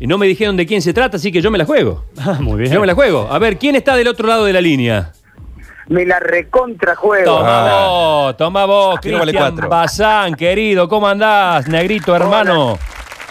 y 0.00 0.06
no 0.06 0.18
me 0.18 0.26
dijeron 0.26 0.56
de 0.56 0.66
quién 0.66 0.82
se 0.82 0.92
trata, 0.92 1.16
así 1.16 1.32
que 1.32 1.40
yo 1.40 1.50
me 1.50 1.58
la 1.58 1.64
juego. 1.64 2.04
Ah, 2.20 2.38
muy 2.40 2.60
bien. 2.60 2.72
Yo 2.72 2.80
me 2.80 2.86
la 2.86 2.94
juego. 2.94 3.28
A 3.30 3.38
ver, 3.38 3.58
¿quién 3.58 3.76
está 3.76 3.96
del 3.96 4.08
otro 4.08 4.26
lado 4.28 4.44
de 4.44 4.52
la 4.52 4.60
línea? 4.60 5.12
Me 5.88 6.04
la 6.04 6.20
recontra 6.20 6.94
juego. 6.94 7.24
Toma 7.38 7.46
Ah. 7.66 7.86
vos, 7.88 8.36
toma 8.36 8.64
vos, 8.66 8.94
vale 9.02 9.22
Cristian 9.22 9.52
cuatro. 9.52 9.68
Bazán, 9.68 10.34
querido, 10.34 10.88
¿cómo 10.88 11.08
andás, 11.08 11.66
negrito 11.68 12.14
hermano? 12.14 12.78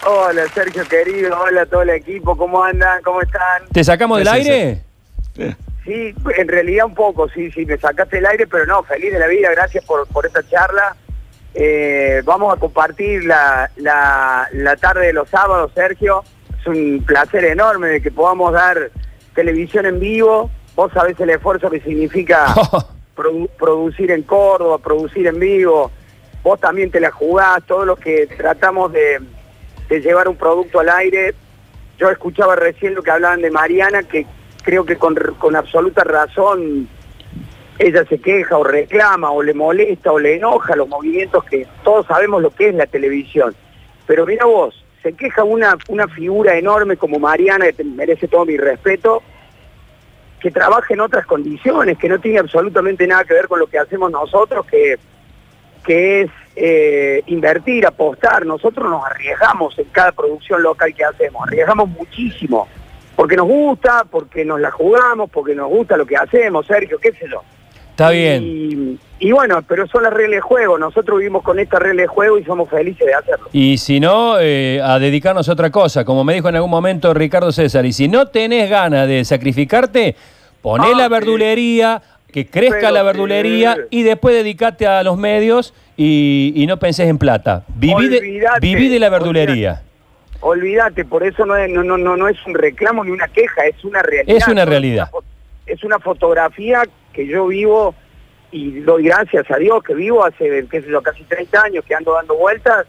Hola, 0.05 0.43
Sergio 0.53 0.83
querido. 0.88 1.38
Hola 1.39 1.61
a 1.63 1.65
todo 1.65 1.81
el 1.83 1.89
equipo. 1.91 2.35
¿Cómo 2.35 2.64
andan? 2.64 3.02
¿Cómo 3.04 3.21
están? 3.21 3.68
¿Te 3.71 3.84
sacamos 3.84 4.18
del 4.20 4.27
sí, 4.27 4.34
aire? 4.34 4.81
Sí, 5.86 6.13
en 6.38 6.47
realidad 6.47 6.86
un 6.86 6.95
poco, 6.95 7.29
sí, 7.29 7.52
sí, 7.52 7.65
me 7.65 7.77
sacaste 7.77 8.18
el 8.18 8.25
aire, 8.25 8.47
pero 8.47 8.65
no, 8.65 8.84
feliz 8.84 9.13
de 9.13 9.20
la 9.20 9.27
vida, 9.27 9.52
gracias 9.52 9.86
por, 9.86 10.07
por 10.07 10.25
esta 10.25 10.41
charla. 10.47 10.95
Eh, 11.54 12.21
vamos 12.25 12.54
a 12.55 12.59
compartir 12.59 13.23
la, 13.25 13.70
la, 13.77 14.47
la 14.52 14.75
tarde 14.77 15.07
de 15.07 15.13
los 15.13 15.29
sábados, 15.29 15.71
Sergio. 15.75 16.23
Es 16.60 16.68
un 16.68 17.04
placer 17.05 17.46
enorme 17.46 17.88
de 17.88 18.02
que 18.02 18.12
podamos 18.12 18.54
dar 18.54 18.92
televisión 19.36 19.86
en 19.86 20.00
vivo. 20.00 20.50
Vos 20.75 20.92
sabés 20.93 21.20
el 21.20 21.29
esfuerzo 21.29 21.70
que 21.70 21.79
significa 21.82 22.46
produ- 23.15 23.50
producir 23.57 24.11
en 24.11 24.24
Córdoba, 24.24 24.78
producir 24.79 25.28
en 25.28 25.39
vivo. 25.39 25.92
Vos 26.43 26.60
también 26.60 26.92
te 26.92 27.00
la 27.00 27.12
jugás, 27.12 27.64
todos 27.65 27.86
los 27.86 28.00
que 28.00 28.28
tratamos 28.38 28.92
de, 28.93 29.20
de 29.89 30.01
llevar 30.01 30.28
un 30.28 30.36
producto 30.36 30.79
al 30.79 30.89
aire. 30.89 31.34
Yo 31.98 32.09
escuchaba 32.09 32.56
recién 32.56 32.94
lo 32.95 33.02
que 33.02 33.12
hablaban 33.12 33.42
de 33.42 33.50
Mariana, 33.50 34.03
que 34.03 34.26
creo 34.64 34.86
que 34.86 34.98
con, 34.98 35.16
con 35.39 35.56
absoluta 35.56 36.03
razón 36.03 36.88
ella 37.80 38.03
se 38.06 38.20
queja 38.20 38.58
o 38.58 38.64
reclama 38.64 39.31
o 39.31 39.42
le 39.44 39.53
molesta 39.53 40.12
o 40.12 40.20
le 40.20 40.36
enoja 40.36 40.76
los 40.76 40.88
movimientos 40.88 41.44
que 41.45 41.67
todos 41.84 42.06
sabemos 42.08 42.42
lo 42.42 42.50
que 42.52 42.70
es 42.70 42.76
la 42.76 42.86
televisión. 42.88 43.56
Pero 44.06 44.26
mira 44.26 44.45
vos, 44.45 44.84
se 45.08 45.14
queja 45.14 45.45
una, 45.45 45.78
una 45.88 46.06
figura 46.09 46.58
enorme 46.58 46.97
como 46.97 47.17
Mariana, 47.17 47.72
que 47.72 47.81
merece 47.86 48.28
todo 48.28 48.44
mi 48.45 48.58
respeto, 48.58 49.23
que 50.42 50.52
trabaja 50.52 50.94
en 50.94 51.00
otras 51.00 51.26
condiciones, 51.26 51.98
que 51.98 52.09
no 52.09 52.20
tiene 52.20 52.40
absolutamente 52.40 53.08
nada 53.08 53.23
que 53.23 53.34
ver 53.34 53.48
con 53.48 53.58
lo 53.58 53.68
que 53.68 53.80
hacemos 53.80 54.12
nosotros, 54.12 54.66
que, 54.66 55.00
que 55.86 56.23
es 56.23 56.31
eh, 56.58 57.23
invertir, 57.28 57.88
apostar. 57.88 58.46
Nosotros 58.46 58.90
nos 58.90 59.06
arriesgamos 59.06 59.80
en 59.80 59.86
cada 59.86 60.12
producción 60.12 60.62
local 60.62 60.94
que 60.94 61.06
hacemos, 61.06 61.48
arriesgamos 61.48 61.88
muchísimo, 61.88 62.68
porque 63.16 63.38
nos 63.38 63.48
gusta, 63.48 64.03
porque 64.12 64.44
nos 64.44 64.59
la 64.59 64.72
jugamos, 64.72 65.30
porque 65.30 65.56
nos 65.56 65.70
gusta 65.70 65.96
lo 65.96 66.06
que 66.06 66.18
hacemos, 66.18 66.68
Sergio, 66.68 67.00
qué 67.00 67.14
sé 67.14 67.30
yo. 67.31 67.44
Está 67.98 68.12
bien. 68.12 68.44
Y, 68.44 69.00
y 69.28 69.31
bueno, 69.31 69.64
pero 69.67 69.88
son 69.88 70.03
las 70.03 70.14
reglas 70.14 70.36
de 70.38 70.42
juego, 70.42 70.78
nosotros 70.78 71.17
vivimos 71.17 71.42
con 71.42 71.58
esta 71.58 71.80
regla 71.80 72.03
de 72.03 72.08
juego 72.08 72.38
y 72.38 72.44
somos 72.44 72.70
felices 72.70 73.08
de 73.08 73.14
hacerlo. 73.16 73.50
Y 73.52 73.80
si 73.80 74.00
no, 74.00 74.36
eh, 74.40 74.80
a 74.84 75.00
dedicarnos 75.00 75.50
a 75.50 75.53
otra 75.53 75.72
cosa, 75.72 76.06
como 76.06 76.23
me 76.23 76.36
dijo 76.36 76.48
en 76.48 76.56
algún 76.58 76.70
momento 76.70 77.12
Ricardo 77.16 77.52
César, 77.52 77.88
y 77.88 77.94
si 77.94 78.08
no 78.08 78.28
tenés 78.28 78.70
ganas 78.70 79.08
de 79.08 79.25
sacrificarte, 79.25 80.16
poné 80.62 80.90
Ah, 80.94 80.95
la 80.95 81.06
sí. 81.06 81.09
verdulería, 81.09 82.02
que 82.31 82.45
crezca 82.45 82.78
Pero 82.81 82.92
la 82.92 83.02
verdulería 83.02 83.78
y 83.90 84.03
después 84.03 84.36
dedicate 84.36 84.86
a 84.86 85.02
los 85.02 85.18
medios 85.18 85.73
y, 85.98 86.53
y 86.56 86.68
no 86.68 86.78
pensés 86.78 87.09
en 87.09 87.18
plata. 87.18 87.64
Viví 87.68 88.09
de, 88.09 88.20
Olvídate, 88.20 88.59
viví 88.59 88.90
de 88.90 89.00
la 89.00 89.09
verdulería. 89.09 89.81
Olvídate, 90.42 91.03
por 91.03 91.23
eso 91.23 91.48
no 91.48 91.56
es, 91.56 91.68
no, 91.72 91.81
no, 91.84 91.98
no, 91.98 92.16
no 92.16 92.28
es 92.28 92.38
un 92.45 92.53
reclamo 92.53 93.03
ni 93.03 93.09
una 93.09 93.28
queja, 93.28 93.66
es 93.66 93.84
una 93.84 94.03
realidad. 94.03 94.38
Es 94.38 94.48
una 94.48 94.66
realidad. 94.66 95.09
Es 95.66 95.84
una 95.84 95.98
fotografía 96.00 96.84
que 97.18 97.26
yo 97.26 97.48
vivo 97.48 97.96
y 98.52 98.80
doy 98.82 99.06
gracias 99.06 99.50
a 99.50 99.58
Dios 99.58 99.84
que 99.84 99.96
vivo 99.96 100.23
hace, 100.23 100.68
qué 100.70 100.82
sé 100.84 100.88
yo, 100.88 101.02
casi 101.02 101.24
30 101.24 101.64
años 101.64 101.84
que 101.84 101.96
ando 101.96 102.14
dando 102.14 102.36
vueltas. 102.36 102.86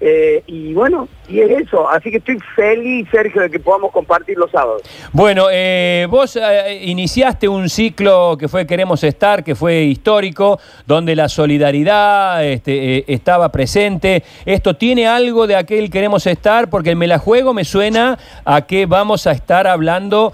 eh, 0.00 0.42
y 0.46 0.72
bueno, 0.72 1.08
y 1.28 1.40
es 1.40 1.50
eso. 1.50 1.88
Así 1.88 2.10
que 2.10 2.18
estoy 2.18 2.38
feliz, 2.54 3.08
Sergio, 3.10 3.42
de 3.42 3.50
que 3.50 3.58
podamos 3.58 3.92
compartir 3.92 4.36
los 4.38 4.50
sábados. 4.50 4.82
Bueno, 5.12 5.46
eh, 5.50 6.06
vos 6.08 6.36
eh, 6.36 6.82
iniciaste 6.84 7.48
un 7.48 7.68
ciclo 7.68 8.36
que 8.38 8.48
fue 8.48 8.66
Queremos 8.66 9.02
Estar, 9.04 9.42
que 9.42 9.54
fue 9.54 9.82
histórico, 9.84 10.58
donde 10.86 11.16
la 11.16 11.28
solidaridad 11.28 12.44
este, 12.44 12.98
eh, 12.98 13.04
estaba 13.08 13.50
presente. 13.50 14.22
¿Esto 14.44 14.74
tiene 14.74 15.06
algo 15.06 15.46
de 15.46 15.56
aquel 15.56 15.90
Queremos 15.90 16.26
Estar? 16.26 16.70
Porque 16.70 16.90
el 16.90 16.96
Me 16.96 17.06
la 17.06 17.18
Juego 17.18 17.54
me 17.54 17.64
suena 17.64 18.18
a 18.44 18.62
que 18.62 18.86
vamos 18.86 19.26
a 19.26 19.32
estar 19.32 19.66
hablando 19.66 20.32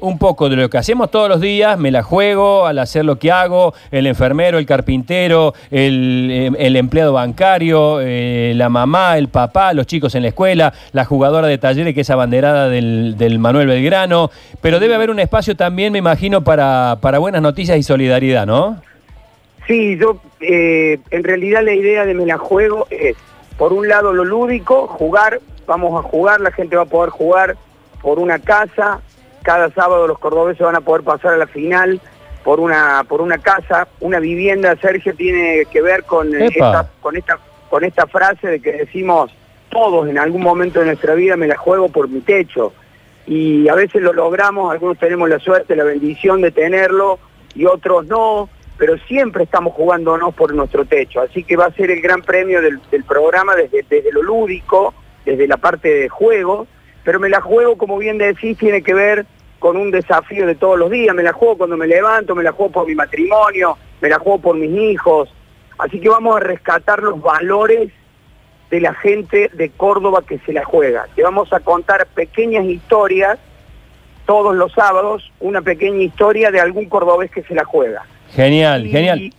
un 0.00 0.18
poco 0.18 0.48
de 0.48 0.56
lo 0.56 0.70
que 0.70 0.78
hacemos 0.78 1.10
todos 1.10 1.28
los 1.28 1.40
días, 1.40 1.78
me 1.78 1.90
la 1.90 2.02
juego 2.02 2.66
al 2.66 2.78
hacer 2.78 3.04
lo 3.04 3.18
que 3.18 3.30
hago, 3.30 3.74
el 3.90 4.06
enfermero, 4.06 4.58
el 4.58 4.66
carpintero, 4.66 5.54
el, 5.70 6.54
el 6.58 6.76
empleado 6.76 7.12
bancario, 7.12 8.00
la 8.00 8.68
mamá, 8.68 9.18
el 9.18 9.28
papá, 9.28 9.72
los 9.72 9.86
chicos 9.86 10.14
en 10.14 10.22
la 10.22 10.27
escuela, 10.28 10.72
la 10.92 11.04
jugadora 11.04 11.48
de 11.48 11.58
talleres 11.58 11.94
que 11.94 12.02
es 12.02 12.10
abanderada 12.10 12.68
del, 12.68 13.16
del 13.16 13.38
Manuel 13.38 13.66
Belgrano, 13.66 14.30
pero 14.60 14.80
debe 14.80 14.94
haber 14.94 15.10
un 15.10 15.20
espacio 15.20 15.56
también, 15.56 15.92
me 15.92 15.98
imagino, 15.98 16.44
para, 16.44 16.98
para 17.00 17.18
buenas 17.18 17.42
noticias 17.42 17.78
y 17.78 17.82
solidaridad, 17.82 18.46
¿no? 18.46 18.80
Sí, 19.66 19.98
yo 19.98 20.18
eh, 20.40 20.98
en 21.10 21.24
realidad 21.24 21.62
la 21.62 21.74
idea 21.74 22.06
de 22.06 22.14
me 22.14 22.24
la 22.24 22.38
juego 22.38 22.86
es, 22.90 23.16
por 23.58 23.72
un 23.72 23.86
lado 23.86 24.12
lo 24.12 24.24
lúdico, 24.24 24.86
jugar, 24.86 25.40
vamos 25.66 26.02
a 26.02 26.08
jugar, 26.08 26.40
la 26.40 26.50
gente 26.52 26.76
va 26.76 26.82
a 26.82 26.86
poder 26.86 27.10
jugar 27.10 27.56
por 28.00 28.18
una 28.18 28.38
casa, 28.38 29.00
cada 29.42 29.70
sábado 29.70 30.06
los 30.06 30.18
cordobeses 30.18 30.64
van 30.64 30.76
a 30.76 30.80
poder 30.80 31.02
pasar 31.02 31.34
a 31.34 31.36
la 31.36 31.46
final 31.46 32.00
por 32.44 32.60
una 32.60 33.04
por 33.06 33.20
una 33.20 33.38
casa, 33.38 33.88
una 34.00 34.20
vivienda, 34.20 34.74
Sergio 34.80 35.14
tiene 35.14 35.66
que 35.70 35.82
ver 35.82 36.04
con 36.04 36.34
esta, 36.34 36.88
con 37.00 37.16
esta 37.16 37.38
con 37.68 37.84
esta 37.84 38.06
frase 38.06 38.48
de 38.48 38.60
que 38.60 38.72
decimos 38.72 39.30
todos 39.68 40.08
en 40.08 40.18
algún 40.18 40.42
momento 40.42 40.80
de 40.80 40.86
nuestra 40.86 41.14
vida 41.14 41.36
me 41.36 41.46
la 41.46 41.56
juego 41.56 41.88
por 41.88 42.08
mi 42.08 42.20
techo. 42.20 42.72
Y 43.26 43.68
a 43.68 43.74
veces 43.74 44.00
lo 44.00 44.12
logramos, 44.12 44.72
algunos 44.72 44.98
tenemos 44.98 45.28
la 45.28 45.38
suerte, 45.38 45.76
la 45.76 45.84
bendición 45.84 46.40
de 46.40 46.50
tenerlo 46.50 47.18
y 47.54 47.66
otros 47.66 48.06
no, 48.06 48.48
pero 48.78 48.96
siempre 49.06 49.44
estamos 49.44 49.74
jugándonos 49.74 50.34
por 50.34 50.54
nuestro 50.54 50.84
techo, 50.84 51.20
así 51.20 51.42
que 51.42 51.56
va 51.56 51.66
a 51.66 51.72
ser 51.72 51.90
el 51.90 52.00
gran 52.00 52.22
premio 52.22 52.62
del, 52.62 52.80
programa 53.06 53.56
desde, 53.56 53.84
desde 53.88 54.12
lo 54.12 54.22
lúdico, 54.22 54.94
desde 55.26 55.48
la 55.48 55.56
parte 55.56 55.88
de 55.88 56.08
juego, 56.08 56.66
pero 57.04 57.18
me 57.18 57.28
la 57.28 57.40
juego, 57.40 57.76
como 57.76 57.98
bien 57.98 58.18
decís, 58.18 58.56
tiene 58.56 58.82
que 58.82 58.94
ver 58.94 59.26
con 59.58 59.76
un 59.76 59.90
desafío 59.90 60.46
de 60.46 60.54
todos 60.54 60.78
los 60.78 60.90
días, 60.90 61.14
me 61.14 61.24
la 61.24 61.32
juego 61.32 61.58
cuando 61.58 61.76
me 61.76 61.88
levanto, 61.88 62.34
me 62.36 62.44
la 62.44 62.52
juego 62.52 62.70
por 62.70 62.86
mi 62.86 62.94
matrimonio, 62.94 63.76
me 64.00 64.08
la 64.08 64.20
juego 64.20 64.38
por 64.38 64.56
mis 64.56 64.70
hijos, 64.70 65.28
así 65.78 66.00
que 66.00 66.08
vamos 66.08 66.36
a 66.36 66.40
rescatar 66.40 67.02
los 67.02 67.20
valores 67.20 67.90
de 68.70 68.80
la 68.80 68.94
gente 68.94 69.50
de 69.54 69.70
Córdoba 69.70 70.22
que 70.26 70.38
se 70.40 70.52
la 70.52 70.64
juega. 70.64 71.06
Te 71.16 71.22
vamos 71.22 71.52
a 71.52 71.60
contar 71.60 72.06
pequeñas 72.14 72.64
historias 72.66 73.38
todos 74.26 74.54
los 74.54 74.72
sábados, 74.72 75.30
una 75.40 75.62
pequeña 75.62 76.02
historia 76.02 76.50
de 76.50 76.60
algún 76.60 76.86
cordobés 76.88 77.30
que 77.30 77.42
se 77.42 77.54
la 77.54 77.64
juega. 77.64 78.04
Genial, 78.34 78.86
Y- 78.86 78.90
genial. 78.90 79.18
Y, 79.20 79.32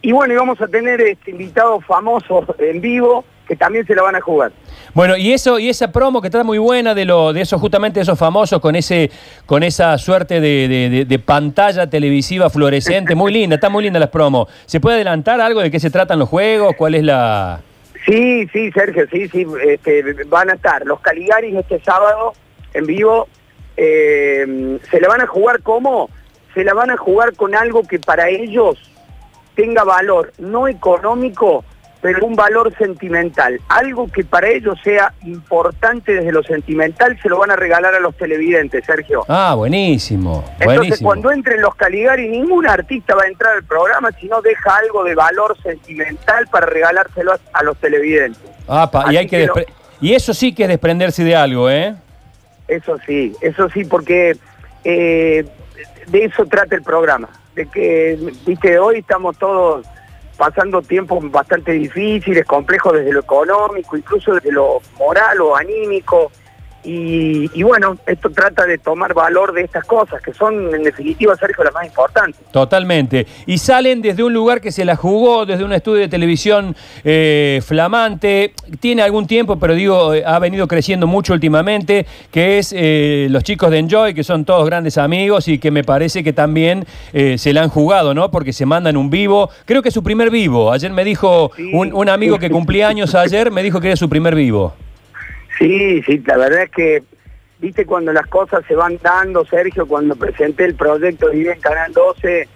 y 0.00 0.12
bueno, 0.12 0.32
y 0.32 0.36
vamos 0.36 0.60
a 0.60 0.66
tener 0.68 1.00
este, 1.02 1.30
invitados 1.32 1.84
famosos 1.84 2.46
en 2.58 2.80
vivo 2.80 3.24
que 3.46 3.56
también 3.56 3.84
se 3.86 3.94
la 3.94 4.02
van 4.02 4.14
a 4.16 4.20
jugar. 4.20 4.52
Bueno, 4.94 5.16
y 5.16 5.32
eso, 5.32 5.58
y 5.58 5.68
esa 5.68 5.90
promo 5.92 6.22
que 6.22 6.28
está 6.28 6.42
muy 6.44 6.58
buena 6.58 6.94
de 6.94 7.04
lo, 7.04 7.32
de 7.34 7.42
esos, 7.42 7.60
justamente 7.60 8.00
esos 8.00 8.18
famosos 8.18 8.60
con 8.60 8.74
ese, 8.76 9.10
con 9.46 9.62
esa 9.62 9.98
suerte 9.98 10.40
de, 10.40 10.68
de- 10.68 10.88
de- 10.90 11.04
de 11.04 11.18
pantalla 11.18 11.88
televisiva 11.90 12.48
fluorescente, 12.48 13.14
muy 13.14 13.32
linda, 13.38 13.56
está 13.56 13.68
muy 13.68 13.84
linda 13.84 13.98
las 14.00 14.08
promos. 14.10 14.48
¿Se 14.64 14.80
puede 14.80 14.96
adelantar 14.96 15.40
algo 15.42 15.60
de 15.60 15.70
qué 15.70 15.78
se 15.80 15.90
tratan 15.90 16.18
los 16.18 16.28
juegos? 16.28 16.74
¿Cuál 16.78 16.94
es 16.94 17.02
la 17.02 17.60
Sí, 18.04 18.48
sí, 18.52 18.72
Sergio, 18.72 19.06
sí, 19.10 19.28
sí, 19.28 19.46
este, 19.62 20.02
van 20.26 20.50
a 20.50 20.54
estar 20.54 20.84
los 20.86 21.00
Caligaris 21.00 21.54
este 21.54 21.80
sábado 21.80 22.34
en 22.74 22.86
vivo. 22.86 23.28
eh, 23.76 24.78
se 24.90 25.00
la 25.00 25.08
van 25.08 25.22
a 25.22 25.26
jugar 25.26 25.62
como, 25.62 26.10
se 26.54 26.64
la 26.64 26.74
van 26.74 26.90
a 26.90 26.96
jugar 26.96 27.34
con 27.36 27.54
algo 27.54 27.82
que 27.84 27.98
para 27.98 28.28
ellos 28.28 28.76
tenga 29.54 29.84
valor, 29.84 30.32
no 30.38 30.68
económico, 30.68 31.64
pero 32.02 32.26
un 32.26 32.34
valor 32.34 32.76
sentimental. 32.76 33.60
Algo 33.68 34.08
que 34.10 34.24
para 34.24 34.48
ellos 34.48 34.76
sea 34.82 35.14
importante 35.24 36.12
desde 36.14 36.32
lo 36.32 36.42
sentimental, 36.42 37.16
se 37.22 37.28
lo 37.28 37.38
van 37.38 37.52
a 37.52 37.56
regalar 37.56 37.94
a 37.94 38.00
los 38.00 38.16
televidentes, 38.16 38.84
Sergio. 38.84 39.24
Ah, 39.28 39.54
buenísimo, 39.56 40.44
Entonces, 40.58 40.76
buenísimo. 40.78 41.08
cuando 41.08 41.30
entren 41.30 41.60
los 41.60 41.74
Caligari, 41.76 42.28
ningún 42.28 42.66
artista 42.66 43.14
va 43.14 43.22
a 43.22 43.28
entrar 43.28 43.54
al 43.56 43.62
programa 43.64 44.10
si 44.20 44.26
no 44.26 44.42
deja 44.42 44.76
algo 44.76 45.04
de 45.04 45.14
valor 45.14 45.56
sentimental 45.62 46.48
para 46.48 46.66
regalárselo 46.66 47.32
a, 47.32 47.38
a 47.52 47.62
los 47.62 47.76
televidentes. 47.78 48.42
Apa, 48.66 49.04
y, 49.04 49.08
Así 49.10 49.16
hay 49.18 49.26
que 49.28 49.38
que 49.38 49.46
lo- 49.46 49.54
despre- 49.54 49.72
y 50.00 50.14
eso 50.14 50.34
sí 50.34 50.52
que 50.52 50.64
es 50.64 50.68
desprenderse 50.68 51.22
de 51.22 51.36
algo, 51.36 51.70
¿eh? 51.70 51.94
Eso 52.66 52.98
sí, 53.06 53.32
eso 53.40 53.68
sí, 53.70 53.84
porque 53.84 54.36
eh, 54.82 55.44
de 56.08 56.24
eso 56.24 56.44
trata 56.46 56.74
el 56.74 56.82
programa. 56.82 57.28
De 57.54 57.66
que, 57.66 58.18
viste, 58.46 58.78
hoy 58.78 58.98
estamos 58.98 59.36
todos 59.38 59.86
pasando 60.36 60.82
tiempos 60.82 61.30
bastante 61.30 61.72
difíciles, 61.72 62.44
complejos 62.44 62.94
desde 62.94 63.12
lo 63.12 63.20
económico, 63.20 63.96
incluso 63.96 64.34
desde 64.34 64.52
lo 64.52 64.80
moral 64.98 65.40
o 65.40 65.56
anímico. 65.56 66.30
Y, 66.84 67.62
bueno, 67.62 67.96
esto 68.06 68.30
trata 68.30 68.66
de 68.66 68.78
tomar 68.78 69.14
valor 69.14 69.52
de 69.52 69.62
estas 69.62 69.84
cosas, 69.84 70.20
que 70.20 70.32
son 70.34 70.74
en 70.74 70.82
definitiva, 70.82 71.36
Sergio, 71.36 71.62
las 71.62 71.72
más 71.72 71.86
importantes. 71.86 72.40
Totalmente. 72.50 73.26
Y 73.46 73.58
salen 73.58 74.02
desde 74.02 74.24
un 74.24 74.32
lugar 74.32 74.60
que 74.60 74.72
se 74.72 74.84
la 74.84 74.96
jugó, 74.96 75.46
desde 75.46 75.64
un 75.64 75.72
estudio 75.72 76.00
de 76.00 76.08
televisión 76.08 76.74
eh, 77.04 77.60
flamante, 77.64 78.54
tiene 78.80 79.02
algún 79.02 79.26
tiempo, 79.26 79.58
pero 79.58 79.74
digo, 79.74 80.14
eh, 80.14 80.24
ha 80.26 80.38
venido 80.40 80.66
creciendo 80.66 81.06
mucho 81.06 81.34
últimamente, 81.34 82.04
que 82.32 82.58
es 82.58 82.74
eh, 82.76 83.28
los 83.30 83.44
chicos 83.44 83.70
de 83.70 83.78
Enjoy, 83.78 84.14
que 84.14 84.24
son 84.24 84.44
todos 84.44 84.66
grandes 84.66 84.98
amigos 84.98 85.46
y 85.46 85.58
que 85.58 85.70
me 85.70 85.84
parece 85.84 86.24
que 86.24 86.32
también 86.32 86.84
se 87.12 87.52
la 87.52 87.62
han 87.62 87.68
jugado, 87.68 88.14
¿no? 88.14 88.30
Porque 88.30 88.52
se 88.52 88.66
mandan 88.66 88.96
un 88.96 89.10
vivo, 89.10 89.50
creo 89.64 89.82
que 89.82 89.88
es 89.88 89.94
su 89.94 90.02
primer 90.02 90.30
vivo. 90.30 90.72
Ayer 90.72 90.90
me 90.90 91.04
dijo 91.04 91.50
un, 91.72 91.92
un 91.92 92.08
amigo 92.08 92.38
que 92.38 92.50
cumplía 92.50 92.88
años 92.88 93.14
ayer, 93.14 93.50
me 93.50 93.62
dijo 93.62 93.80
que 93.80 93.88
era 93.88 93.96
su 93.96 94.08
primer 94.08 94.34
vivo. 94.34 94.72
Sí, 95.58 96.02
sí, 96.02 96.22
la 96.26 96.36
verdad 96.36 96.62
es 96.62 96.70
que, 96.70 97.02
viste, 97.58 97.86
cuando 97.86 98.12
las 98.12 98.26
cosas 98.26 98.64
se 98.66 98.74
van 98.74 98.98
dando, 99.02 99.44
Sergio, 99.44 99.86
cuando 99.86 100.16
presenté 100.16 100.64
el 100.64 100.74
proyecto 100.74 101.28
de 101.28 101.52
en 101.52 101.60
Canal 101.60 101.92
12 101.92 102.48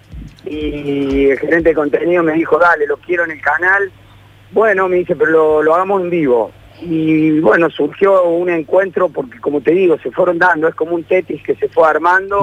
y 0.45 1.25
el 1.29 1.39
gerente 1.39 1.69
de 1.69 1.75
contenido 1.75 2.23
me 2.23 2.33
dijo, 2.33 2.57
dale, 2.57 2.87
lo 2.87 2.97
quiero 2.97 3.25
en 3.25 3.31
el 3.31 3.41
canal, 3.41 3.91
bueno, 4.51 4.87
me 4.87 4.97
dice, 4.97 5.15
pero 5.15 5.61
lo, 5.61 5.75
hagamos 5.75 6.01
en 6.01 6.09
vivo. 6.09 6.51
Y 6.81 7.39
bueno, 7.39 7.69
surgió 7.69 8.23
un 8.25 8.49
encuentro 8.49 9.09
porque, 9.09 9.39
como 9.39 9.61
te 9.61 9.71
digo, 9.71 9.97
se 9.99 10.11
fueron 10.11 10.37
dando, 10.37 10.67
es 10.67 10.75
como 10.75 10.95
un 10.95 11.03
tetis 11.03 11.41
que 11.43 11.55
se 11.55 11.67
fue 11.69 11.87
armando. 11.87 12.41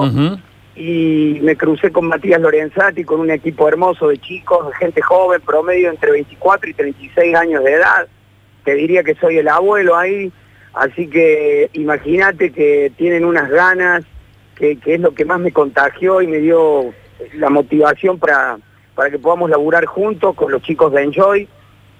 Y 0.75 1.39
me 1.41 1.55
crucé 1.55 1.89
con 1.91 2.05
Matías 2.07 2.41
Lorenzati, 2.41 3.05
con 3.05 3.21
un 3.21 3.31
equipo 3.31 3.67
hermoso 3.67 4.09
de 4.09 4.17
chicos, 4.17 4.67
de 4.67 4.75
gente 4.75 5.01
joven, 5.01 5.41
promedio 5.41 5.89
entre 5.89 6.11
24 6.11 6.69
y 6.69 6.73
36 6.73 7.35
años 7.35 7.63
de 7.63 7.73
edad. 7.73 8.07
Te 8.65 8.75
diría 8.75 9.03
que 9.03 9.15
soy 9.15 9.37
el 9.37 9.47
abuelo 9.47 9.95
ahí 9.95 10.31
Así 10.75 11.07
que 11.07 11.69
imagínate 11.71 12.51
que 12.51 12.91
tienen 12.97 13.23
unas 13.23 13.49
ganas, 13.49 14.03
que, 14.55 14.77
es 14.85 14.99
lo 14.99 15.15
que 15.15 15.23
más 15.23 15.39
me 15.39 15.53
contagió 15.53 16.21
y 16.21 16.27
me 16.27 16.39
dio 16.39 16.93
la 17.35 17.49
motivación 17.49 18.19
para, 18.19 18.57
para 18.93 19.09
que 19.09 19.17
podamos 19.17 19.49
laburar 19.49 19.85
juntos 19.85 20.35
con 20.35 20.51
los 20.51 20.61
chicos 20.61 20.91
de 20.91 21.03
Enjoy. 21.03 21.47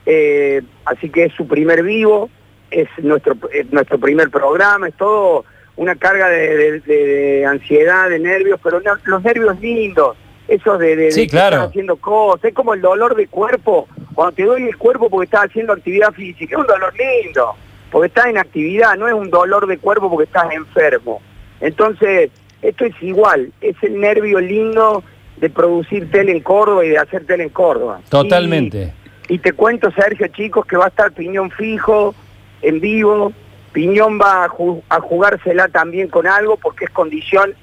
Eh, 0.06 0.62
así 0.84 1.10
que 1.10 1.24
es 1.24 1.34
su 1.34 1.48
primer 1.48 1.84
vivo, 1.84 2.30
es 2.70 2.90
nuestro, 2.98 3.38
nuestro 3.72 3.98
primer 3.98 4.30
programa, 4.30 4.90
es 4.90 4.96
todo 4.96 5.46
una 5.78 5.96
carga 5.96 6.28
de, 6.28 7.46
ansiedad, 7.48 8.10
de 8.10 8.20
nervios, 8.20 8.60
pero 8.62 8.82
los 9.06 9.24
nervios 9.24 9.60
lindos, 9.62 10.18
esos 10.50 10.80
de, 10.80 11.12
sí, 11.12 11.28
claro. 11.28 11.62
haciendo 11.62 11.96
cosas, 11.96 12.44
es 12.44 12.54
como 12.54 12.74
el 12.74 12.82
dolor 12.82 13.16
de 13.16 13.28
cuerpo, 13.28 13.88
cuando 14.14 14.36
te 14.36 14.44
duele 14.44 14.68
el 14.68 14.78
cuerpo 14.78 15.10
porque 15.10 15.26
estás 15.26 15.46
haciendo 15.46 15.74
actividad 15.74 16.12
física, 16.12 16.56
es 16.56 16.62
un 16.62 16.68
dolor 16.68 16.94
lindo 16.98 17.56
porque 17.92 18.08
estás 18.08 18.28
en 18.28 18.38
actividad, 18.38 18.96
no 18.98 19.08
es 19.08 19.14
un 19.14 19.30
dolor 19.30 19.68
de 19.68 19.78
cuerpo 19.78 20.10
porque 20.10 20.26
estás 20.26 20.52
enfermo. 20.54 21.22
Entonces, 21.62 22.32
esto 22.62 22.86
es 22.86 22.94
igual, 23.02 23.52
es 23.62 23.76
el 23.84 24.00
nervio 24.00 24.40
lindo 24.40 25.04
de 25.38 25.50
producir 25.50 26.10
tele 26.12 26.32
en 26.32 26.42
Córdoba 26.42 26.86
y 26.86 26.90
de 26.90 26.98
hacer 26.98 27.26
tele 27.26 27.44
en 27.44 27.50
Córdoba. 27.50 28.02
Totalmente. 28.10 28.94
Y, 29.28 29.40
te 29.40 29.54
cuento, 29.54 29.92
Sergio, 29.92 30.28
chicos, 30.28 30.66
que 30.66 30.78
va 30.78 30.86
a 30.86 30.90
estar 30.90 31.12
Piñón 31.12 31.52
fijo, 31.52 32.14
en 32.62 32.80
vivo. 32.80 33.34
Piñón 33.74 34.20
va 34.20 34.46
a, 34.46 35.00
jugársela 35.00 35.68
también 35.68 36.08
con 36.08 36.28
algo 36.28 36.58
porque 36.58 36.86
es 36.86 36.92
condición, 36.92 37.54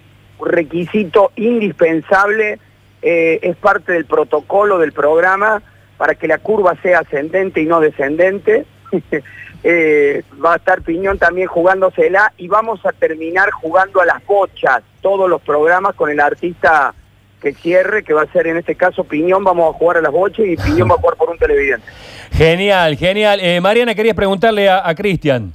requisito 0.40 1.32
indispensable, 1.36 2.58
eh, 3.00 3.38
es 3.42 3.56
parte 3.56 3.92
del 3.92 4.04
protocolo 4.04 4.78
del 4.78 4.92
programa 4.92 5.62
para 5.96 6.14
que 6.14 6.28
la 6.28 6.38
curva 6.38 6.76
sea 6.82 7.00
ascendente 7.00 7.60
y 7.60 7.66
no 7.66 7.80
descendente. 7.80 8.66
Eh, 9.64 10.24
va 10.44 10.54
a 10.54 10.56
estar 10.56 10.82
Piñón 10.82 11.20
también 11.20 11.46
jugándosela 11.46 12.32
y 12.36 12.48
vamos 12.48 12.84
a 12.84 12.90
terminar 12.90 13.52
jugando 13.52 14.00
a 14.00 14.04
las 14.04 14.26
bochas, 14.26 14.82
todos 15.00 15.30
los 15.30 15.40
programas 15.40 15.94
con 15.94 16.10
el 16.10 16.18
artista 16.18 16.92
que 17.40 17.54
cierre, 17.54 18.02
que 18.02 18.12
va 18.12 18.22
a 18.22 18.32
ser 18.32 18.48
en 18.48 18.56
este 18.56 18.74
caso 18.74 19.04
Piñón, 19.04 19.44
vamos 19.44 19.72
a 19.72 19.78
jugar 19.78 19.98
a 19.98 20.00
las 20.00 20.10
bochas 20.10 20.46
y 20.46 20.56
Piñón 20.56 20.90
va 20.90 20.94
a 20.94 20.98
jugar 20.98 21.16
por 21.16 21.30
un 21.30 21.38
televidente. 21.38 21.86
Genial, 22.32 22.96
genial. 22.96 23.38
Eh, 23.40 23.60
Mariana, 23.60 23.94
querías 23.94 24.16
preguntarle 24.16 24.68
a 24.68 24.92
Cristian. 24.96 25.54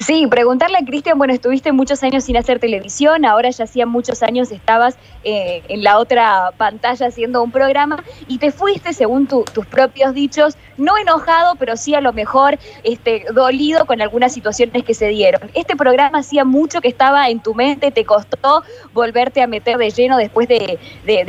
Sí, 0.00 0.26
preguntarle 0.26 0.78
a 0.78 0.84
Cristian, 0.84 1.18
bueno, 1.18 1.32
estuviste 1.32 1.70
muchos 1.72 2.02
años 2.02 2.24
sin 2.24 2.36
hacer 2.36 2.58
televisión, 2.58 3.24
ahora 3.24 3.50
ya 3.50 3.64
hacía 3.64 3.86
muchos 3.86 4.22
años 4.22 4.50
estabas 4.50 4.98
eh, 5.22 5.62
en 5.68 5.84
la 5.84 5.98
otra 5.98 6.50
pantalla 6.56 7.06
haciendo 7.06 7.42
un 7.42 7.52
programa 7.52 8.02
y 8.26 8.38
te 8.38 8.50
fuiste, 8.50 8.92
según 8.92 9.28
tus 9.28 9.66
propios 9.66 10.14
dichos, 10.14 10.56
no 10.76 10.96
enojado, 10.96 11.54
pero 11.56 11.76
sí 11.76 11.94
a 11.94 12.00
lo 12.00 12.12
mejor 12.12 12.58
este, 12.82 13.24
dolido 13.32 13.86
con 13.86 14.00
algunas 14.00 14.32
situaciones 14.32 14.82
que 14.84 14.94
se 14.94 15.08
dieron. 15.08 15.42
Este 15.54 15.76
programa 15.76 16.18
hacía 16.18 16.44
mucho 16.44 16.80
que 16.80 16.88
estaba 16.88 17.28
en 17.28 17.40
tu 17.40 17.54
mente, 17.54 17.92
te 17.92 18.04
costó 18.04 18.64
volverte 18.92 19.42
a 19.42 19.46
meter 19.46 19.78
de 19.78 19.90
lleno 19.90 20.16
después 20.16 20.48
de, 20.48 20.78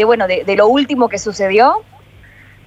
bueno, 0.05 0.27
de, 0.27 0.55
lo 0.55 0.67
último 0.67 1.07
que 1.07 1.19
sucedió. 1.19 1.83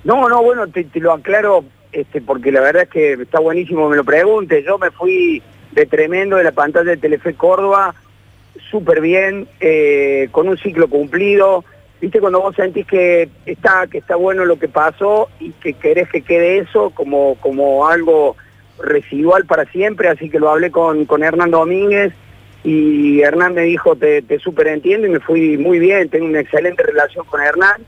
No, 0.05 0.29
no, 0.29 0.43
bueno, 0.43 0.69
te, 0.69 0.87
lo 0.95 1.13
aclaro 1.13 1.65
este, 1.91 2.21
porque 2.21 2.53
la 2.53 2.61
verdad 2.61 2.85
es 2.85 2.89
que 2.89 3.13
está 3.15 3.41
buenísimo 3.41 3.89
me 3.89 3.97
lo 3.97 4.05
preguntes. 4.05 4.65
Yo 4.65 4.79
me 4.79 4.91
fui 4.91 5.43
de 5.73 5.87
tremendo 5.87 6.37
de 6.37 6.45
la 6.45 6.53
pantalla 6.53 6.91
de 6.91 6.97
Telefe 6.97 7.35
Córdoba, 7.35 7.95
súper 8.71 9.01
bien, 9.01 9.49
eh, 9.61 10.29
con 10.31 10.49
un 10.49 10.59
ciclo 10.59 10.89
cumplido. 10.89 11.65
¿Viste 12.01 12.21
cuando 12.21 12.41
vos 12.41 12.57
sentís 12.57 12.87
que 12.87 13.29
está, 13.47 13.87
que 13.87 13.99
está 13.99 14.17
bueno 14.17 14.45
lo 14.45 14.59
que 14.59 14.69
pasó 14.69 15.29
y 15.39 15.53
que 15.53 15.75
querés 15.75 16.09
que 16.09 16.23
quede 16.23 16.59
eso 16.59 16.91
como, 16.91 17.37
como 17.37 17.87
algo 17.87 18.37
residual 18.79 19.47
para 19.47 19.67
siempre? 19.67 20.09
Así 20.09 20.29
que 20.29 20.41
lo 20.41 20.51
hablé 20.51 20.71
con, 20.71 21.05
con 21.07 21.23
Hernán 21.23 21.53
Domínguez 21.53 22.13
y 22.65 23.21
Hernán 23.21 23.55
me 23.55 23.63
dijo, 23.63 23.97
te, 23.97 24.23
te 24.23 24.39
súper 24.39 24.69
entiendo 24.69 25.07
y 25.07 25.11
me 25.11 25.21
fui 25.21 25.57
muy 25.59 25.79
bien, 25.79 26.09
tengo 26.09 26.27
una 26.27 26.41
excelente 26.41 26.83
relación 26.83 27.25
con 27.27 27.41
Hernán. 27.41 27.83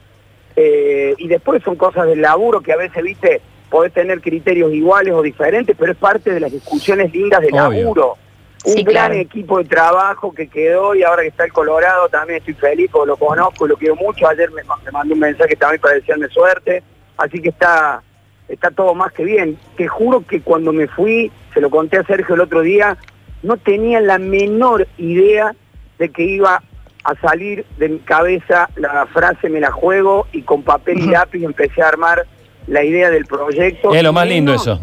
Eh, 0.57 1.15
y 1.19 1.27
después 1.27 1.63
son 1.65 1.75
cosas 1.75 2.07
del 2.07 2.23
laburo 2.23 2.61
que 2.61 2.73
a 2.73 2.77
veces, 2.77 3.03
viste, 3.03 3.41
podés 3.71 3.93
tener 3.93 4.21
criterios 4.21 4.73
iguales 4.73 5.13
o 5.15 5.23
diferentes, 5.23 5.77
pero 5.79 5.93
es 5.93 5.99
parte 5.99 6.33
de 6.33 6.41
las 6.41 6.53
discusiones 6.53 7.13
lindas 7.13 7.41
del 7.41 7.53
laburo. 7.53 8.17
Un 8.65 8.83
gran 8.83 9.13
equipo 9.13 9.59
de 9.59 9.65
trabajo 9.65 10.33
que 10.33 10.49
quedó 10.49 10.95
y 10.95 11.03
ahora 11.03 11.23
que 11.23 11.29
está 11.29 11.45
el 11.45 11.53
Colorado 11.53 12.09
también 12.09 12.39
estoy 12.39 12.55
feliz 12.55 12.89
porque 12.91 13.09
lo 13.09 13.17
conozco, 13.17 13.67
lo 13.67 13.77
quiero 13.77 13.95
mucho. 13.97 14.27
Ayer 14.27 14.51
me, 14.53 14.63
mandó 14.91 15.13
un 15.13 15.21
mensaje 15.21 15.55
también 15.57 15.83
para 15.83 15.95
desearme 15.97 16.29
suerte, 16.29 16.83
así 17.19 17.43
que 17.43 17.51
está, 17.51 18.03
está 18.49 18.71
todo 18.71 18.95
más 18.95 19.13
que 19.13 19.25
bien. 19.25 19.59
Te 19.77 19.87
juro 19.87 20.25
que 20.27 20.41
cuando 20.41 20.73
me 20.73 20.89
fui, 20.89 21.31
se 21.53 21.61
lo 21.61 21.69
conté 21.69 21.99
a 21.99 22.05
Sergio 22.05 22.37
el 22.37 22.41
otro 22.41 22.63
día, 22.63 22.97
no 23.43 23.59
tenía 23.59 24.01
la 24.01 24.19
menor 24.19 24.89
idea 24.97 25.55
de 25.99 26.09
que 26.09 26.23
iba 26.23 26.63
a 27.05 27.15
salir 27.17 27.67
de 27.77 27.89
mi 27.91 27.99
cabeza 27.99 28.71
la 28.77 29.07
frase 29.07 29.51
me 29.51 29.61
la 29.61 29.71
juego 29.71 30.27
y 30.33 30.43
con 30.43 30.63
papel 30.63 31.01
y 31.01 31.11
lápiz 31.11 31.45
empecé 31.45 31.83
a 31.83 31.89
armar 31.89 32.27
la 32.67 32.85
idea 32.85 33.11
del 33.11 33.27
proyecto. 33.27 33.95
Es 33.95 34.03
lo 34.03 34.13
más 34.13 34.29
lindo 34.29 34.55
eso. 34.55 34.81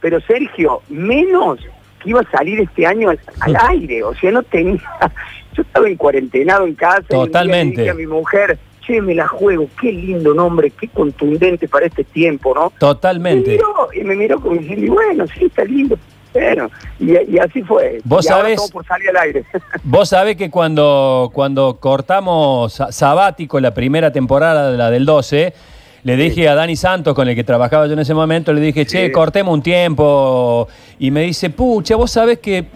Pero 0.00 0.20
Sergio, 0.20 0.82
menos 0.88 1.58
que 2.02 2.10
iba 2.10 2.20
a 2.20 2.30
salir 2.30 2.60
este 2.60 2.86
año 2.86 3.10
al, 3.10 3.56
aire, 3.68 4.02
o 4.02 4.14
sea, 4.14 4.30
no 4.30 4.42
tenía... 4.42 4.80
Yo 5.54 5.62
estaba 5.62 5.88
en 5.88 5.96
cuarentenado 5.96 6.66
en 6.66 6.74
casa 6.74 7.02
Totalmente. 7.08 7.74
y 7.74 7.78
dije 7.78 7.90
a 7.90 7.94
mi 7.94 8.06
mujer, 8.06 8.56
che, 8.86 9.02
me 9.02 9.12
la 9.12 9.26
juego, 9.26 9.68
qué 9.80 9.90
lindo 9.90 10.32
nombre, 10.32 10.70
qué 10.70 10.86
contundente 10.86 11.66
para 11.66 11.86
este 11.86 12.04
tiempo, 12.04 12.54
¿no? 12.54 12.72
Totalmente. 12.78 13.58
Y 13.94 14.04
me 14.04 14.14
miró, 14.14 14.40
como 14.40 14.54
diciendo, 14.54 14.94
bueno, 14.94 15.26
sí, 15.26 15.46
está 15.46 15.64
lindo, 15.64 15.98
bueno, 16.32 16.70
y, 17.00 17.38
así 17.38 17.62
fue. 17.62 18.00
Vos 18.04 18.26
sabés, 18.26 18.70
por 18.70 18.86
salir 18.86 19.08
al 19.10 19.16
aire. 19.16 19.44
Vos 19.82 20.08
sabés 20.10 20.36
que 20.36 20.50
cuando, 20.50 21.30
cuando 21.32 21.78
cortamos 21.80 22.80
sabático 22.90 23.58
la 23.60 23.72
primera 23.72 24.12
temporada, 24.12 24.70
la 24.70 24.90
del 24.90 25.04
12, 25.04 25.54
le 26.04 26.16
dije 26.16 26.48
a 26.48 26.54
Dani 26.54 26.76
Santos, 26.76 27.14
con 27.14 27.28
el 27.28 27.34
que 27.34 27.44
trabajaba 27.44 27.86
yo 27.86 27.92
en 27.92 27.98
ese 27.98 28.14
momento, 28.14 28.52
le 28.52 28.60
dije, 28.60 28.86
che, 28.86 29.10
cortemos 29.10 29.52
un 29.52 29.62
tiempo. 29.62 30.68
Y 30.98 31.10
me 31.10 31.22
dice, 31.22 31.50
pucha, 31.50 31.96
vos 31.96 32.10
sabés 32.10 32.38
que 32.38 32.66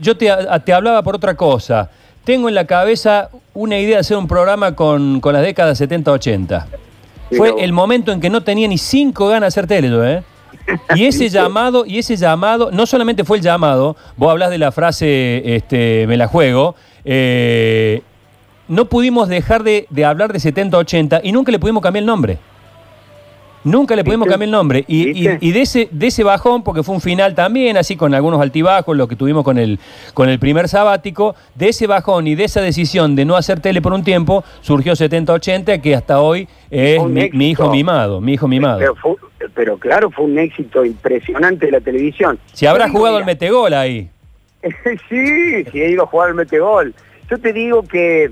yo 0.00 0.16
te, 0.16 0.30
te 0.64 0.72
hablaba 0.72 1.02
por 1.02 1.16
otra 1.16 1.34
cosa. 1.36 1.90
Tengo 2.24 2.48
en 2.48 2.54
la 2.54 2.66
cabeza 2.66 3.30
una 3.54 3.78
idea 3.78 3.96
de 3.96 4.00
hacer 4.00 4.16
un 4.16 4.28
programa 4.28 4.74
con, 4.74 5.20
las 5.22 5.42
décadas 5.42 5.80
70-80. 5.80 6.66
Fue 7.36 7.54
el 7.58 7.72
momento 7.72 8.12
en 8.12 8.20
que 8.20 8.28
no 8.30 8.42
tenía 8.42 8.66
ni 8.66 8.78
cinco 8.78 9.28
ganas 9.28 9.42
de 9.54 9.60
hacer 9.60 9.66
tele 9.66 10.16
¿eh? 10.16 10.22
Y 10.96 11.06
ese 11.06 11.28
llamado, 11.28 11.84
y 11.86 11.98
ese 11.98 12.16
llamado, 12.16 12.70
no 12.72 12.86
solamente 12.86 13.24
fue 13.24 13.36
el 13.38 13.42
llamado, 13.42 13.96
vos 14.16 14.30
hablas 14.30 14.50
de 14.50 14.58
la 14.58 14.72
frase 14.72 15.56
este, 15.56 16.06
me 16.08 16.16
la 16.16 16.26
juego, 16.26 16.74
eh, 17.04 18.02
no 18.66 18.86
pudimos 18.86 19.28
dejar 19.28 19.62
de, 19.62 19.86
de 19.90 20.04
hablar 20.04 20.32
de 20.32 20.38
70-80 20.38 21.20
y 21.22 21.32
nunca 21.32 21.52
le 21.52 21.58
pudimos 21.58 21.82
cambiar 21.82 22.02
el 22.02 22.06
nombre. 22.06 22.38
Nunca 23.62 23.94
le 23.94 24.04
pudimos 24.04 24.26
cambiar 24.26 24.48
el 24.48 24.50
nombre. 24.50 24.84
Y, 24.88 25.26
de, 25.26 25.60
ese, 25.60 25.88
de 25.90 26.06
ese 26.06 26.24
bajón, 26.24 26.62
porque 26.62 26.82
fue 26.82 26.94
un 26.94 27.00
final 27.00 27.34
también, 27.34 27.76
así 27.76 27.96
con 27.96 28.14
algunos 28.14 28.40
altibajos, 28.40 28.96
lo 28.96 29.06
que 29.06 29.16
tuvimos 29.16 29.44
con 29.44 29.58
el, 29.58 29.78
con 30.14 30.28
el 30.28 30.38
primer 30.38 30.68
sabático, 30.68 31.34
de 31.54 31.68
ese 31.68 31.86
bajón 31.86 32.26
y 32.26 32.34
de 32.34 32.44
esa 32.44 32.60
decisión 32.60 33.16
de 33.16 33.24
no 33.24 33.36
hacer 33.36 33.60
tele 33.60 33.82
por 33.82 33.92
un 33.92 34.02
tiempo, 34.02 34.44
surgió 34.60 34.94
70-80, 34.94 35.80
que 35.80 35.94
hasta 35.94 36.20
hoy 36.20 36.48
es 36.70 37.02
mi, 37.04 37.50
hijo 37.50 37.70
mimado, 37.70 38.20
mi 38.20 38.34
hijo 38.34 38.48
mimado. 38.48 38.80
Pero, 39.54 39.78
claro, 39.78 40.10
fue 40.10 40.26
un 40.26 40.38
éxito 40.38 40.84
impresionante 40.84 41.66
de 41.66 41.72
la 41.72 41.80
televisión. 41.80 42.38
Si 42.52 42.66
habrá 42.66 42.88
jugado 42.88 43.18
el 43.18 43.24
metegol 43.24 43.74
ahí. 43.74 44.08
sí, 45.08 45.64
sí, 45.64 45.80
he 45.80 45.90
ido 45.90 46.04
a 46.04 46.06
jugar 46.06 46.30
al 46.30 46.34
metegol. 46.34 46.94
Yo 47.30 47.38
te 47.38 47.52
digo 47.52 47.82
que, 47.82 48.30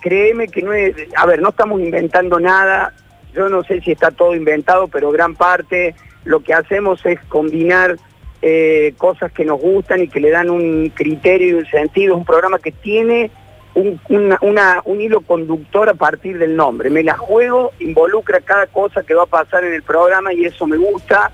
créeme 0.00 0.48
que 0.48 0.62
no 0.62 0.72
es, 0.72 0.94
a 1.16 1.26
ver, 1.26 1.40
no 1.40 1.50
estamos 1.50 1.80
inventando 1.80 2.40
nada, 2.40 2.92
yo 3.32 3.48
no 3.48 3.62
sé 3.64 3.80
si 3.80 3.92
está 3.92 4.10
todo 4.10 4.34
inventado, 4.34 4.88
pero 4.88 5.10
gran 5.10 5.34
parte 5.34 5.94
lo 6.24 6.40
que 6.40 6.54
hacemos 6.54 7.04
es 7.06 7.20
combinar 7.28 7.96
eh, 8.42 8.94
cosas 8.96 9.32
que 9.32 9.44
nos 9.44 9.60
gustan 9.60 10.02
y 10.02 10.08
que 10.08 10.20
le 10.20 10.30
dan 10.30 10.50
un 10.50 10.90
criterio 10.90 11.48
y 11.48 11.52
un 11.54 11.66
sentido. 11.66 12.14
Es 12.14 12.18
un 12.18 12.24
programa 12.24 12.58
que 12.58 12.72
tiene 12.72 13.30
un, 13.74 14.00
un 14.84 15.00
hilo 15.00 15.20
conductor 15.20 15.88
a 15.88 15.94
partir 15.94 16.38
del 16.38 16.56
nombre. 16.56 16.90
Me 16.90 17.02
la 17.02 17.16
juego, 17.16 17.72
involucra 17.78 18.40
cada 18.40 18.66
cosa 18.66 19.02
que 19.02 19.14
va 19.14 19.24
a 19.24 19.26
pasar 19.26 19.64
en 19.64 19.74
el 19.74 19.82
programa 19.82 20.32
y 20.32 20.44
eso 20.44 20.66
me 20.66 20.76
gusta. 20.76 21.30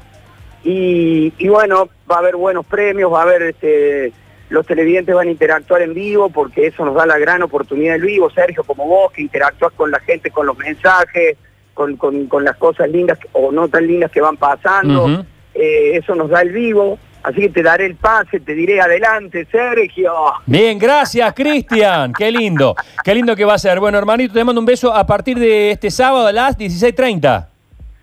Y, 0.64 1.30
bueno, 1.48 1.88
va 2.10 2.16
a 2.16 2.18
haber 2.18 2.34
buenos 2.34 2.66
premios, 2.66 3.12
va 3.12 3.20
a 3.20 3.22
haber 3.22 3.42
este, 3.42 4.12
los 4.48 4.66
televidentes 4.66 5.14
van 5.14 5.28
a 5.28 5.30
interactuar 5.30 5.82
en 5.82 5.94
vivo 5.94 6.28
porque 6.28 6.66
eso 6.66 6.84
nos 6.84 6.96
da 6.96 7.06
la 7.06 7.18
gran 7.18 7.42
oportunidad 7.42 7.92
del 7.92 8.02
vivo, 8.02 8.30
Sergio, 8.30 8.64
como 8.64 8.84
vos, 8.84 9.12
que 9.12 9.22
interactúas 9.22 9.72
con 9.74 9.92
la 9.92 10.00
gente, 10.00 10.32
con 10.32 10.44
los 10.44 10.58
mensajes, 10.58 11.36
con, 11.76 12.44
las 12.44 12.56
cosas 12.56 12.90
lindas 12.90 13.18
o 13.32 13.52
no 13.52 13.68
tan 13.68 13.86
lindas 13.86 14.10
que 14.10 14.20
van 14.20 14.36
pasando. 14.36 15.24
Eh, 15.54 15.96
eso 15.96 16.14
nos 16.14 16.30
da 16.30 16.42
el 16.42 16.50
vivo. 16.50 16.98
Así 17.22 17.40
que 17.40 17.48
te 17.48 17.62
daré 17.62 17.86
el 17.86 17.96
pase, 17.96 18.38
te 18.38 18.54
diré 18.54 18.80
adelante, 18.80 19.48
Sergio. 19.50 20.12
Bien, 20.46 20.78
gracias, 20.78 21.34
Cristian. 21.34 22.12
Qué 22.12 22.30
lindo. 22.30 22.76
Qué 23.02 23.16
lindo 23.16 23.34
que 23.34 23.44
va 23.44 23.54
a 23.54 23.58
ser. 23.58 23.80
Bueno, 23.80 23.98
hermanito, 23.98 24.34
te 24.34 24.44
mando 24.44 24.60
un 24.60 24.66
beso 24.66 24.94
a 24.94 25.04
partir 25.06 25.36
de 25.36 25.72
este 25.72 25.90
sábado 25.90 26.28
a 26.28 26.32
las 26.32 26.56
16.30. 26.56 27.46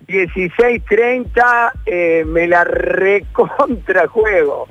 16.30 0.06 1.72
eh, 1.86 2.24
me 2.26 2.46
la 2.46 2.64
recontrajuego. 2.64 4.66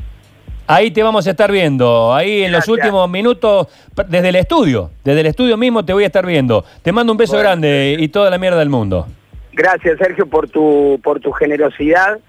Ahí 0.65 0.91
te 0.91 1.03
vamos 1.03 1.27
a 1.27 1.31
estar 1.31 1.51
viendo, 1.51 2.13
ahí 2.13 2.43
en 2.43 2.51
los 2.51 2.67
últimos 2.67 3.09
minutos, 3.09 3.67
desde 4.07 4.29
el 4.29 4.35
estudio, 4.35 4.91
desde 5.03 5.19
el 5.21 5.27
estudio 5.27 5.57
mismo 5.57 5.83
te 5.83 5.91
voy 5.93 6.03
a 6.03 6.07
estar 6.07 6.25
viendo. 6.25 6.63
Te 6.81 6.91
mando 6.91 7.11
un 7.11 7.17
beso 7.17 7.37
grande 7.37 7.97
y 7.99 8.07
toda 8.07 8.29
la 8.29 8.37
mierda 8.37 8.59
del 8.59 8.69
mundo. 8.69 9.07
Gracias 9.51 9.97
Sergio 9.97 10.25
por 10.25 10.49
tu, 10.49 10.99
por 11.03 11.19
tu 11.19 11.31
generosidad 11.31 12.19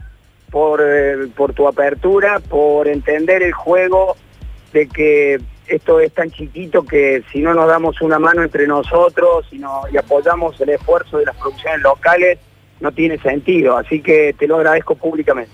por, 0.54 0.80
eh, 0.84 1.26
por 1.34 1.52
tu 1.52 1.66
apertura, 1.66 2.38
por 2.38 2.86
entender 2.86 3.42
el 3.42 3.52
juego 3.52 4.16
de 4.72 4.86
que 4.86 5.40
esto 5.66 5.98
es 5.98 6.12
tan 6.12 6.30
chiquito 6.30 6.84
que 6.84 7.24
si 7.32 7.40
no 7.40 7.54
nos 7.54 7.66
damos 7.66 8.00
una 8.00 8.20
mano 8.20 8.44
entre 8.44 8.68
nosotros 8.68 9.48
y, 9.50 9.58
no, 9.58 9.82
y 9.92 9.96
apoyamos 9.96 10.60
el 10.60 10.68
esfuerzo 10.68 11.18
de 11.18 11.24
las 11.24 11.36
producciones 11.38 11.82
locales, 11.82 12.38
no 12.78 12.92
tiene 12.92 13.18
sentido. 13.18 13.76
Así 13.76 14.00
que 14.00 14.32
te 14.38 14.46
lo 14.46 14.54
agradezco 14.54 14.94
públicamente. 14.94 15.50